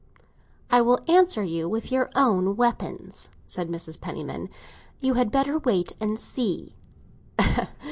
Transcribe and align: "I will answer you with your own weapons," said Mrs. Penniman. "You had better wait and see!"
"I 0.71 0.81
will 0.81 0.97
answer 1.07 1.43
you 1.43 1.69
with 1.69 1.91
your 1.91 2.09
own 2.15 2.55
weapons," 2.55 3.29
said 3.45 3.69
Mrs. 3.69 4.01
Penniman. 4.01 4.49
"You 4.99 5.13
had 5.13 5.29
better 5.31 5.59
wait 5.59 5.91
and 6.01 6.19
see!" 6.19 6.73